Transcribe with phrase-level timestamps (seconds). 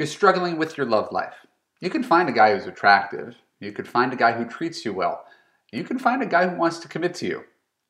[0.00, 1.34] You're struggling with your love life.
[1.80, 3.36] You can find a guy who's attractive.
[3.58, 5.26] You could find a guy who treats you well.
[5.72, 7.44] You can find a guy who wants to commit to you.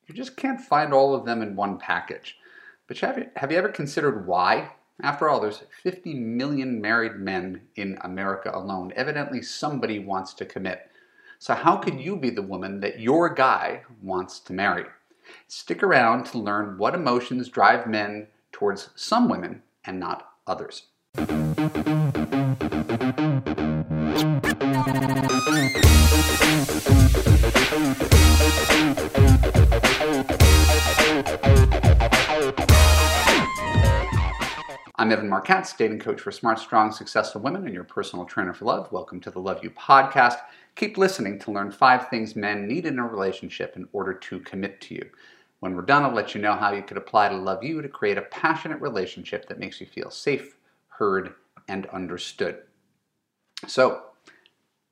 [0.07, 2.35] You just can't find all of them in one package.
[2.85, 4.71] But have you, have you ever considered why?
[5.01, 8.91] After all, there's 50 million married men in America alone.
[8.97, 10.91] Evidently, somebody wants to commit.
[11.39, 14.83] So, how could you be the woman that your guy wants to marry?
[15.47, 20.87] Stick around to learn what emotions drive men towards some women and not others.
[35.01, 38.53] I'm Evan Marc Katz, dating coach for smart, strong, successful women and your personal trainer
[38.53, 38.91] for love.
[38.91, 40.37] Welcome to the Love U podcast.
[40.75, 44.79] Keep listening to learn five things men need in a relationship in order to commit
[44.81, 45.09] to you.
[45.59, 47.89] When we're done, I'll let you know how you could apply to Love U to
[47.89, 50.55] create a passionate relationship that makes you feel safe,
[51.01, 51.33] heard,
[51.67, 52.61] and understood.
[53.65, 54.03] So,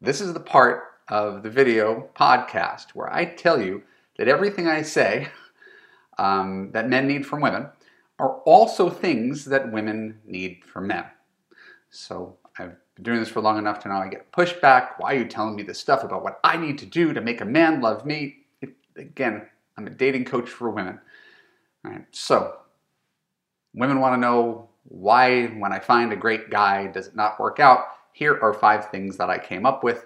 [0.02, 3.84] this is the part of the video podcast where I tell you
[4.18, 5.28] that everything I say
[6.18, 7.70] um, that men need from women
[8.18, 11.06] are also things that women need from men.
[11.92, 14.94] So I've been doing this for long enough to know I get pushback.
[14.98, 17.42] Why are you telling me this stuff about what I need to do to make
[17.42, 18.48] a man love me?
[18.62, 19.46] It, again,
[19.78, 21.00] I'm a dating coach for women.
[21.86, 22.58] All right, so
[23.76, 27.60] women want to know why, when I find a great guy, does it not work
[27.60, 27.86] out?
[28.12, 30.06] Here are five things that I came up with.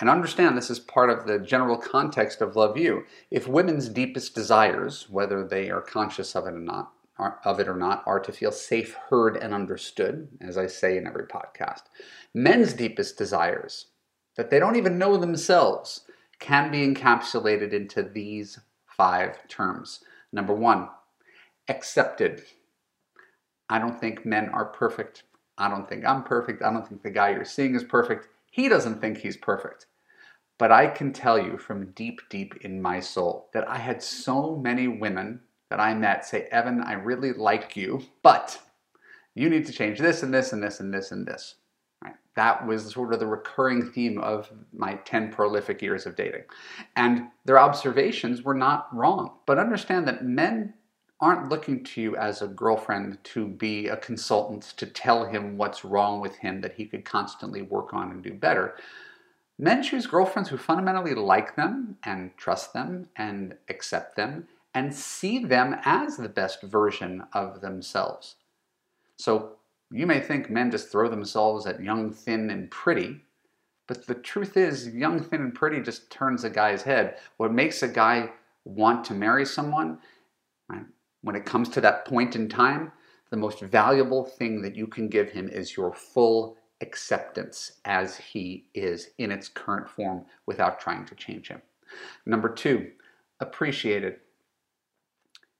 [0.00, 3.04] And understand this is part of the general context of Love U.
[3.30, 6.92] If women's deepest desires, whether they are conscious of it or not,
[7.44, 11.06] of it or not are to feel safe, heard, and understood, as I say in
[11.06, 11.82] every podcast.
[12.32, 13.86] Men's deepest desires,
[14.36, 16.02] that they don't even know themselves,
[16.38, 20.00] can be encapsulated into these five terms.
[20.32, 20.88] Number one,
[21.68, 22.42] accepted.
[23.70, 25.22] I don't think men are perfect.
[25.56, 26.62] I don't think I'm perfect.
[26.62, 28.28] I don't think the guy you're seeing is perfect.
[28.50, 29.86] He doesn't think he's perfect.
[30.58, 34.56] But I can tell you from deep, deep in my soul that I had so
[34.56, 38.58] many women that I met say, Evan, I really like you, but
[39.34, 41.54] you need to change this and this and this and this and this.
[42.02, 42.16] Right?
[42.34, 46.42] That was sort of the recurring theme of my 10 prolific years of dating.
[46.96, 49.36] And their observations were not wrong.
[49.46, 50.74] But understand that men
[51.20, 55.84] aren't looking to you as a girlfriend to be a consultant to tell him what's
[55.84, 58.74] wrong with him that he could constantly work on and do better.
[59.58, 65.44] Men choose girlfriends who fundamentally like them and trust them and accept them and see
[65.44, 68.36] them as the best version of themselves.
[69.18, 69.56] So
[69.90, 73.20] you may think men just throw themselves at young, thin, and pretty,
[73.86, 77.18] but the truth is, young, thin, and pretty just turns a guy's head.
[77.36, 78.30] What makes a guy
[78.64, 79.98] want to marry someone,
[81.22, 82.92] when it comes to that point in time,
[83.30, 88.64] the most valuable thing that you can give him is your full acceptance as he
[88.74, 91.60] is in its current form without trying to change him.
[92.26, 92.90] Number two,
[93.40, 94.16] appreciated.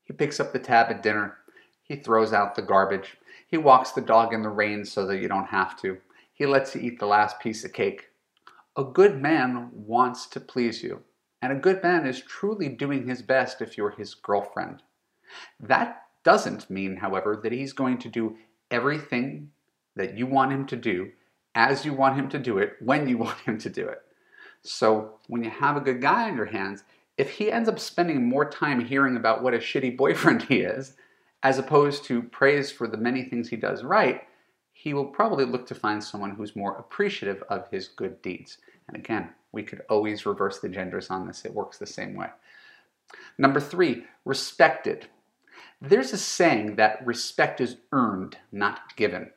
[0.05, 1.37] He picks up the tab at dinner.
[1.83, 3.17] He throws out the garbage.
[3.47, 5.99] He walks the dog in the rain so that you don't have to.
[6.33, 8.07] He lets you eat the last piece of cake.
[8.77, 11.03] A good man wants to please you,
[11.43, 14.83] and a good man is truly doing his best if you're his girlfriend.
[15.59, 18.37] That doesn't mean, however, that he's going to do
[18.71, 19.51] everything
[19.97, 21.11] that you want him to do
[21.55, 24.03] as you want him to do it when you want him to do it.
[24.63, 26.85] So when you have a good guy on your hands,
[27.17, 30.97] if he ends up spending more time hearing about what a shitty boyfriend he is,
[31.43, 34.23] as opposed to praise for the many things he does right,
[34.73, 38.59] he will probably look to find someone who's more appreciative of his good deeds.
[38.89, 42.29] And again, we could always reverse the genders on this, it works the same way.
[43.39, 45.07] Number three, respected.
[45.83, 49.31] There's a saying that respect is earned, not given.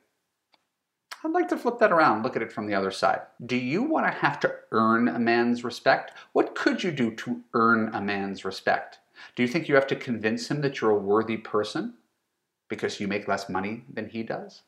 [1.23, 3.21] I'd like to flip that around, look at it from the other side.
[3.45, 6.11] Do you want to have to earn a man's respect?
[6.33, 8.99] What could you do to earn a man's respect?
[9.37, 11.93] Do you think you have to convince him that you're a worthy person
[12.67, 14.63] because you make less money than he does?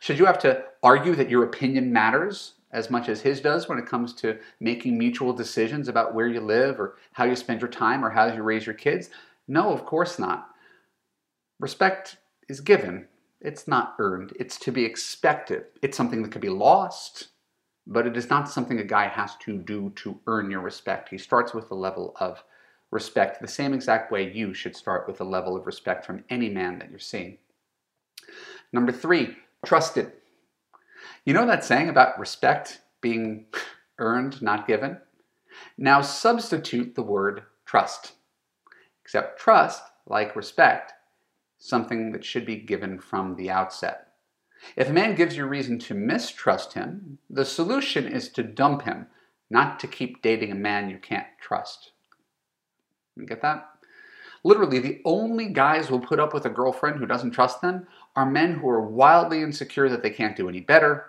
[0.00, 3.78] Should you have to argue that your opinion matters as much as his does when
[3.78, 7.70] it comes to making mutual decisions about where you live or how you spend your
[7.70, 9.08] time or how you raise your kids?
[9.48, 10.50] No, of course not.
[11.60, 12.16] Respect
[12.48, 13.08] is given
[13.44, 15.64] it's not earned, it's to be expected.
[15.82, 17.28] It's something that could be lost,
[17.86, 21.10] but it is not something a guy has to do to earn your respect.
[21.10, 22.42] He starts with a level of
[22.90, 26.48] respect the same exact way you should start with a level of respect from any
[26.48, 27.36] man that you're seeing.
[28.72, 29.36] Number three,
[29.66, 30.12] trusted.
[31.26, 33.44] You know that saying about respect being
[33.98, 34.96] earned, not given?
[35.76, 38.12] Now substitute the word trust.
[39.02, 40.93] Except trust, like respect,
[41.64, 44.08] something that should be given from the outset.
[44.76, 49.06] If a man gives you reason to mistrust him, the solution is to dump him,
[49.48, 51.92] not to keep dating a man you can't trust.
[53.16, 53.66] You get that?
[54.44, 57.86] Literally, the only guys who will put up with a girlfriend who doesn't trust them
[58.14, 61.06] are men who are wildly insecure that they can't do any better,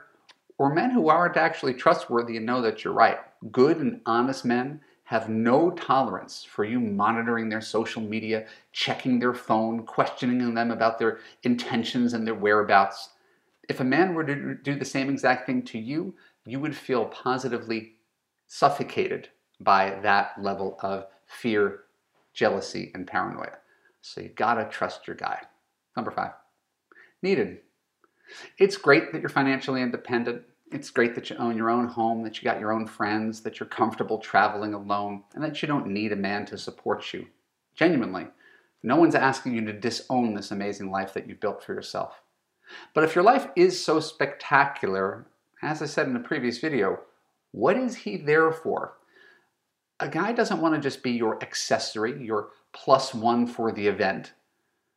[0.58, 3.20] or men who aren't actually trustworthy and know that you're right.
[3.52, 9.36] Good and honest men have no tolerance for you monitoring their social media, checking their
[9.36, 13.10] phone, questioning them about their intentions and their whereabouts.
[13.70, 16.16] If a man were to do the same exact thing to you,
[16.46, 17.94] you would feel positively
[18.48, 19.30] suffocated
[19.60, 21.82] by that level of fear,
[22.34, 23.58] jealousy, and paranoia.
[24.02, 25.42] So you gotta trust your guy.
[25.96, 26.32] Number five,
[27.22, 27.60] needed.
[28.58, 30.44] It's great that you're financially independent.
[30.72, 33.60] It's great that you own your own home, that you got your own friends, that
[33.60, 37.28] you're comfortable traveling alone, and that you don't need a man to support you.
[37.76, 38.28] Genuinely,
[38.82, 42.22] no one's asking you to disown this amazing life that you've built for yourself.
[42.94, 45.28] But if your life is so spectacular,
[45.62, 47.00] as I said in a previous video,
[47.52, 48.94] what is he there for?
[50.00, 54.34] A guy doesn't want to just be your accessory, your plus one for the event.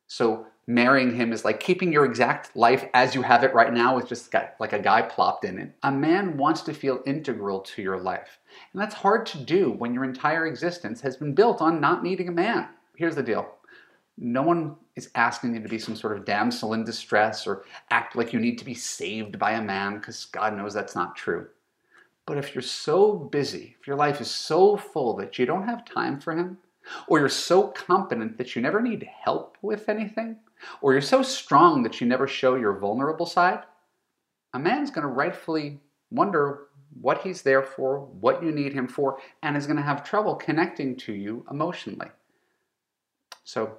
[0.09, 3.95] So marrying him is like keeping your exact life as you have it right now
[3.95, 5.73] with just like a guy plopped in it.
[5.83, 8.39] A man wants to feel integral to your life.
[8.73, 12.29] And that's hard to do when your entire existence has been built on not needing
[12.29, 12.69] a man.
[12.97, 13.49] Here's the deal.
[14.17, 18.17] No one is asking you to be some sort of damsel in distress or act
[18.17, 21.47] like you need to be saved by a man because God knows that's not true.
[22.27, 25.85] But if you're so busy, if your life is so full that you don't have
[25.85, 26.59] time for him,
[27.07, 30.37] or you're so competent that you never need help with anything,
[30.81, 33.65] or you're so strong that you never show your vulnerable side,
[34.55, 35.81] a man's going to rightfully
[36.11, 36.69] wonder
[37.01, 40.35] what he's there for, what you need him for, and is going to have trouble
[40.35, 42.09] connecting to you emotionally.
[43.45, 43.79] So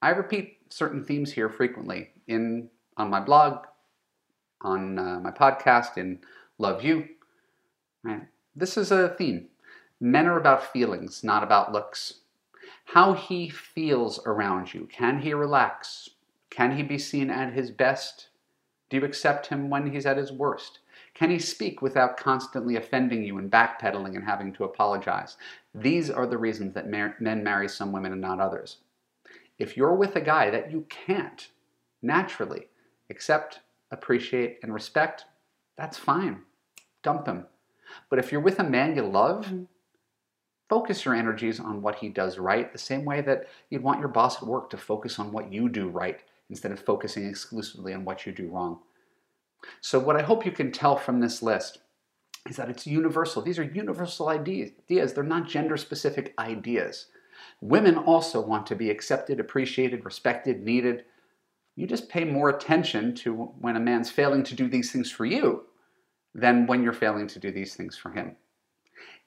[0.00, 3.66] I repeat certain themes here frequently in on my blog,
[4.62, 6.20] on uh, my podcast, in
[6.58, 7.06] Love U.
[8.02, 8.22] Right?
[8.54, 9.48] This is a theme.
[10.00, 12.20] Men are about feelings, not about looks
[12.86, 14.88] how he feels around you.
[14.90, 16.08] Can he relax?
[16.50, 18.28] Can he be seen at his best?
[18.88, 20.78] Do you accept him when he's at his worst?
[21.12, 25.36] Can he speak without constantly offending you and backpedaling and having to apologize?
[25.74, 28.78] These are the reasons that men marry some women and not others.
[29.58, 31.48] If you're with a guy that you can't
[32.02, 32.68] naturally
[33.10, 33.60] accept,
[33.90, 35.24] appreciate, and respect,
[35.76, 36.42] that's fine.
[37.02, 37.46] Dump him.
[38.08, 39.64] But if you're with a man you love, mm-hmm.
[40.68, 44.08] Focus your energies on what he does right, the same way that you'd want your
[44.08, 46.20] boss at work to focus on what you do right
[46.50, 48.80] instead of focusing exclusively on what you do wrong.
[49.80, 51.78] So, what I hope you can tell from this list
[52.48, 53.42] is that it's universal.
[53.42, 54.72] These are universal ideas.
[54.88, 57.06] They're not gender specific ideas.
[57.60, 61.04] Women also want to be accepted, appreciated, respected, needed.
[61.74, 65.26] You just pay more attention to when a man's failing to do these things for
[65.26, 65.64] you
[66.34, 68.36] than when you're failing to do these things for him.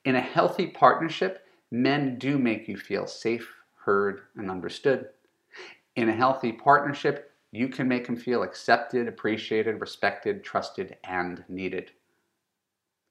[0.05, 3.53] In a healthy partnership, men do make you feel safe,
[3.83, 5.09] heard, and understood.
[5.95, 11.91] In a healthy partnership, you can make them feel accepted, appreciated, respected, trusted, and needed.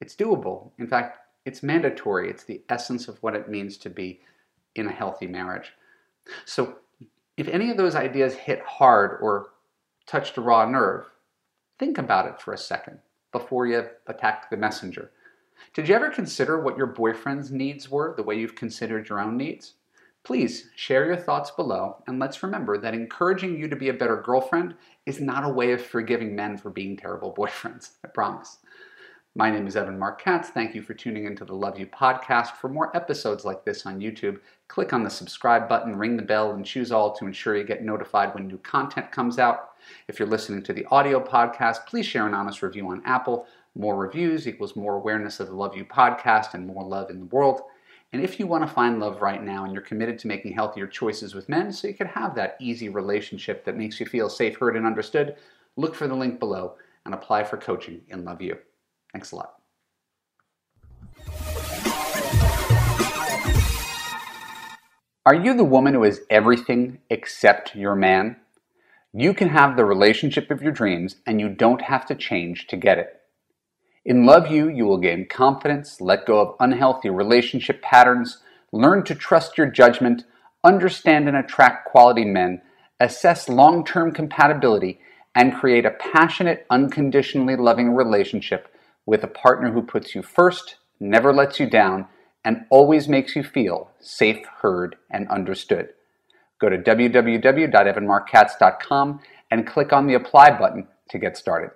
[0.00, 0.70] It's doable.
[0.78, 2.30] In fact, it's mandatory.
[2.30, 4.20] It's the essence of what it means to be
[4.74, 5.72] in a healthy marriage.
[6.44, 6.78] So,
[7.36, 9.50] if any of those ideas hit hard or
[10.06, 11.06] touched a raw nerve,
[11.78, 13.00] think about it for a second
[13.32, 15.10] before you attack the messenger.
[15.74, 19.36] Did you ever consider what your boyfriend's needs were the way you've considered your own
[19.36, 19.74] needs?
[20.24, 24.20] Please share your thoughts below, and let's remember that encouraging you to be a better
[24.20, 24.74] girlfriend
[25.06, 27.92] is not a way of forgiving men for being terrible boyfriends.
[28.04, 28.58] I promise.
[29.34, 30.48] My name is Evan Marc Katz.
[30.48, 32.56] Thank you for tuning into the Love U podcast.
[32.56, 36.52] For more episodes like this on YouTube, click on the subscribe button, ring the bell,
[36.52, 39.74] and choose all to ensure you get notified when new content comes out.
[40.08, 43.46] If you're listening to the audio podcast, please share an honest review on Apple.
[43.74, 47.26] More reviews equals more awareness of the Love U podcast and more love in the
[47.26, 47.62] world.
[48.12, 50.86] And if you want to find love right now and you're committed to making healthier
[50.86, 54.56] choices with men so you can have that easy relationship that makes you feel safe,
[54.56, 55.36] heard, and understood,
[55.76, 58.56] look for the link below and apply for coaching in Love U.
[59.12, 59.54] Thanks a lot.
[65.26, 68.36] Are you the woman who is everything except your man?
[69.12, 72.78] You can have the relationship of your dreams and you don't have to change to
[72.78, 73.17] get it.
[74.08, 78.38] In Love U, you will gain confidence, let go of unhealthy relationship patterns,
[78.72, 80.24] learn to trust your judgment,
[80.64, 82.62] understand and attract quality men,
[83.00, 84.98] assess long term compatibility,
[85.34, 88.74] and create a passionate, unconditionally loving relationship
[89.04, 92.06] with a partner who puts you first, never lets you down,
[92.46, 95.90] and always makes you feel safe, heard, and understood.
[96.58, 101.72] Go to www.evanmarckatz.com and click on the apply button to get started.